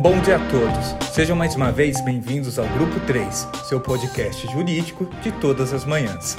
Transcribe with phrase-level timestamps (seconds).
[0.00, 1.12] Bom dia a todos.
[1.12, 6.36] Sejam mais uma vez bem-vindos ao Grupo 3, seu podcast jurídico de todas as manhãs.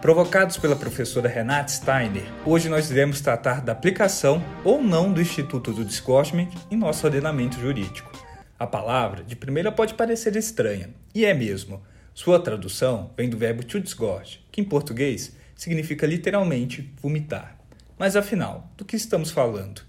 [0.00, 5.72] Provocados pela professora Renata Steiner, hoje nós iremos tratar da aplicação ou não do Instituto
[5.72, 8.12] do Disgorgement em nosso ordenamento jurídico.
[8.58, 11.82] A palavra, de primeira, pode parecer estranha, e é mesmo.
[12.14, 17.61] Sua tradução vem do verbo to disgorge, que em português significa literalmente vomitar.
[17.98, 19.82] Mas afinal, do que estamos falando?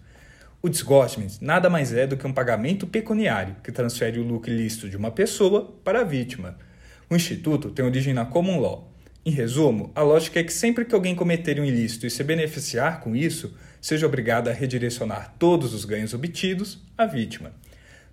[0.61, 4.89] O disgorgement nada mais é do que um pagamento pecuniário que transfere o lucro ilícito
[4.89, 6.57] de uma pessoa para a vítima.
[7.09, 8.93] O Instituto tem origem na common law.
[9.25, 13.01] Em resumo, a lógica é que sempre que alguém cometer um ilícito e se beneficiar
[13.01, 17.51] com isso, seja obrigado a redirecionar todos os ganhos obtidos à vítima.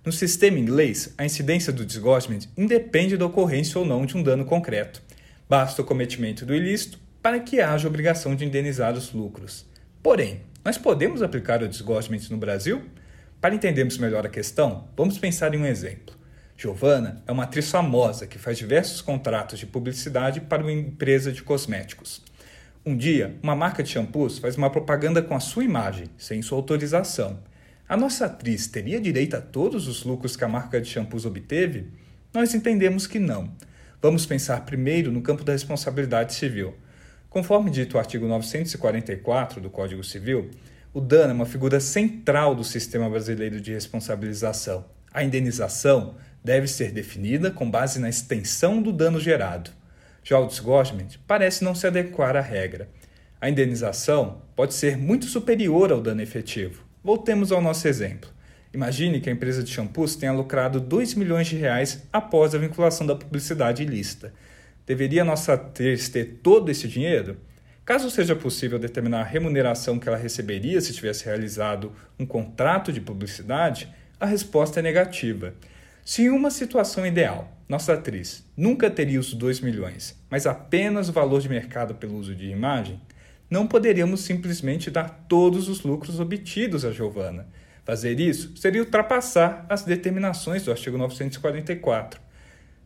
[0.03, 4.43] No sistema inglês, a incidência do disgorgement independe da ocorrência ou não de um dano
[4.43, 5.01] concreto.
[5.47, 9.65] Basta o cometimento do ilícito para que haja obrigação de indenizar os lucros.
[10.03, 12.81] Porém, nós podemos aplicar o disgorgement no Brasil?
[13.39, 16.15] Para entendermos melhor a questão, vamos pensar em um exemplo.
[16.57, 21.43] Giovana é uma atriz famosa que faz diversos contratos de publicidade para uma empresa de
[21.43, 22.23] cosméticos.
[22.83, 26.57] Um dia, uma marca de shampoos faz uma propaganda com a sua imagem, sem sua
[26.57, 27.39] autorização.
[27.87, 31.89] A nossa atriz teria direito a todos os lucros que a marca de shampoos obteve?
[32.33, 33.51] Nós entendemos que não.
[34.01, 36.73] Vamos pensar primeiro no campo da responsabilidade civil.
[37.31, 40.51] Conforme dito o artigo 944 do Código Civil,
[40.93, 44.83] o dano é uma figura central do sistema brasileiro de responsabilização.
[45.13, 49.71] A indenização deve ser definida com base na extensão do dano gerado.
[50.21, 52.89] Já o disgorgement parece não se adequar à regra.
[53.39, 56.83] A indenização pode ser muito superior ao dano efetivo.
[57.01, 58.29] Voltemos ao nosso exemplo.
[58.73, 63.07] Imagine que a empresa de shampoos tenha lucrado 2 milhões de reais após a vinculação
[63.07, 64.33] da publicidade ilícita.
[64.85, 67.37] Deveria nossa atriz ter todo esse dinheiro?
[67.85, 72.99] Caso seja possível determinar a remuneração que ela receberia se tivesse realizado um contrato de
[72.99, 75.53] publicidade, a resposta é negativa.
[76.03, 81.13] Se em uma situação ideal, nossa atriz nunca teria os 2 milhões, mas apenas o
[81.13, 82.99] valor de mercado pelo uso de imagem,
[83.49, 87.47] não poderíamos simplesmente dar todos os lucros obtidos a Giovana.
[87.85, 92.30] Fazer isso seria ultrapassar as determinações do artigo 944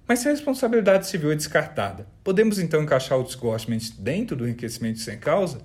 [0.08, 5.00] mas se a responsabilidade civil é descartada, podemos então encaixar o disgorgement dentro do enriquecimento
[5.00, 5.60] sem causa?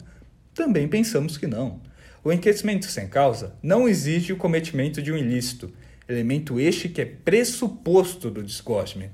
[0.55, 1.81] Também pensamos que não.
[2.25, 5.73] O enriquecimento sem causa não exige o cometimento de um ilícito,
[6.09, 9.11] elemento este que é pressuposto do disgorgement.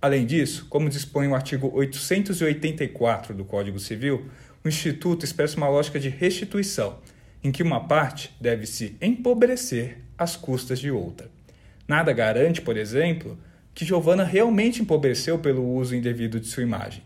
[0.00, 4.26] Além disso, como dispõe o artigo 884 do Código Civil,
[4.64, 6.98] o Instituto expressa uma lógica de restituição,
[7.42, 11.28] em que uma parte deve se empobrecer às custas de outra.
[11.86, 13.38] Nada garante, por exemplo,
[13.74, 17.02] que Giovanna realmente empobreceu pelo uso indevido de sua imagem.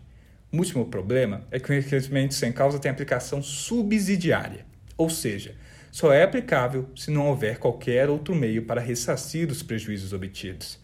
[0.51, 4.65] O último problema é que o enriquecimento sem causa tem aplicação subsidiária,
[4.97, 5.55] ou seja,
[5.91, 10.79] só é aplicável se não houver qualquer outro meio para ressarcir os prejuízos obtidos.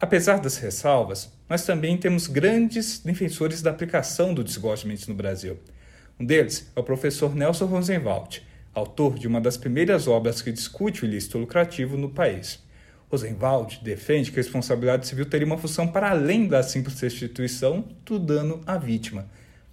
[0.00, 5.58] Apesar das ressalvas, nós também temos grandes defensores da aplicação do disgorgement no Brasil.
[6.18, 8.42] Um deles é o professor Nelson Rosenwald,
[8.74, 12.62] autor de uma das primeiras obras que discute o ilícito lucrativo no país.
[13.10, 18.18] Rosenwald defende que a responsabilidade civil teria uma função para além da simples restituição do
[18.18, 19.26] dano à vítima.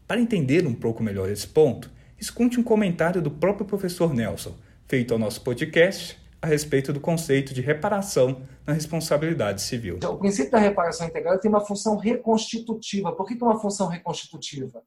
[0.07, 4.55] Para entender um pouco melhor esse ponto, escute um comentário do próprio professor Nelson,
[4.87, 9.97] feito ao nosso podcast, a respeito do conceito de reparação na responsabilidade civil.
[9.97, 13.11] Então, o princípio da reparação integral tem uma função reconstitutiva.
[13.11, 14.83] Por que é uma função reconstitutiva?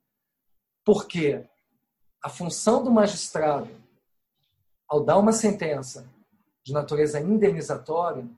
[0.84, 1.44] Porque
[2.22, 3.68] a função do magistrado,
[4.88, 6.08] ao dar uma sentença
[6.68, 8.28] de natureza indenizatória,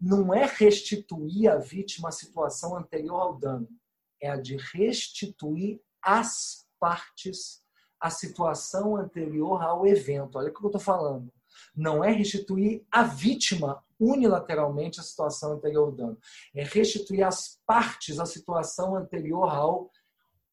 [0.00, 3.68] não é restituir à vítima a situação anterior ao dano,
[4.20, 7.62] é a de restituir às partes
[8.00, 10.38] a situação anterior ao evento.
[10.38, 11.32] Olha o que eu estou falando.
[11.74, 16.18] Não é restituir à vítima unilateralmente a situação anterior ao dano.
[16.52, 19.88] É restituir às partes a situação anterior ao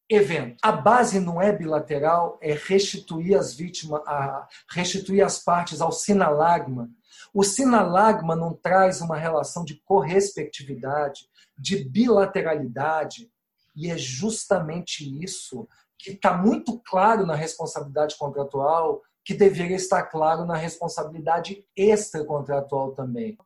[0.08, 0.58] evento.
[0.62, 6.88] A base não é bilateral, é restituir as vítimas, a, restituir as partes ao sinalagma
[7.32, 13.30] o sinalagma não traz uma relação de correspectividade, de bilateralidade,
[13.74, 15.68] e é justamente isso
[15.98, 23.36] que está muito claro na responsabilidade contratual, que deveria estar claro na responsabilidade extracontratual também.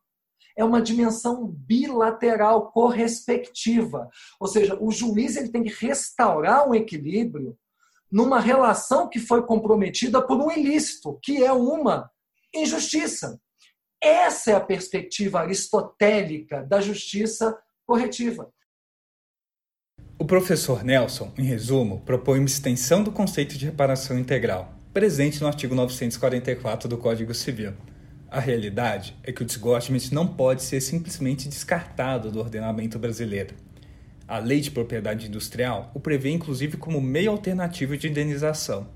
[0.56, 4.08] É uma dimensão bilateral correspectiva,
[4.38, 7.58] ou seja, o juiz ele tem que restaurar um equilíbrio
[8.10, 12.08] numa relação que foi comprometida por um ilícito, que é uma
[12.54, 13.40] injustiça.
[14.04, 17.56] Essa é a perspectiva aristotélica da justiça
[17.86, 18.52] corretiva.
[20.18, 24.74] O professor Nelson, em resumo, propõe uma extensão do conceito de reparação integral.
[24.92, 27.72] presente no artigo 944 do Código Civil.
[28.30, 33.54] A realidade é que o disgorgement não pode ser simplesmente descartado do ordenamento brasileiro.
[34.28, 38.86] A Lei de Propriedade Industrial o prevê inclusive como meio alternativo de indenização,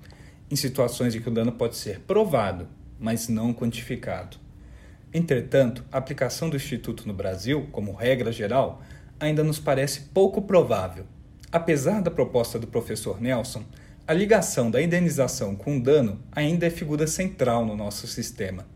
[0.50, 2.68] em situações em que o dano pode ser provado,
[3.00, 4.47] mas não quantificado.
[5.12, 8.82] Entretanto, a aplicação do Instituto no Brasil, como regra geral,
[9.18, 11.06] ainda nos parece pouco provável.
[11.50, 13.64] Apesar da proposta do professor Nelson,
[14.06, 18.66] a ligação da indenização com o dano ainda é figura central no nosso sistema.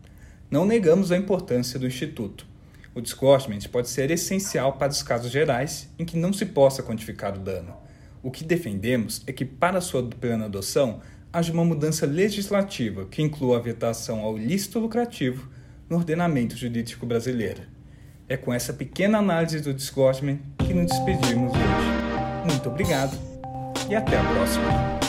[0.49, 2.47] Não negamos a importância do Instituto.
[2.95, 7.35] O disgorgement pode ser essencial para os casos gerais em que não se possa quantificar
[7.35, 7.75] o dano.
[8.21, 11.01] O que defendemos é que, para sua plena adoção,
[11.31, 15.49] haja uma mudança legislativa que inclua a vetação ao ilícito lucrativo
[15.93, 17.61] no ordenamento jurídico brasileiro.
[18.27, 22.51] É com essa pequena análise do disgorgement que nos despedimos hoje.
[22.51, 23.15] Muito obrigado
[23.87, 25.02] e até a próxima.